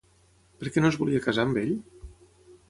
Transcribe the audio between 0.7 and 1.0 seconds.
què no es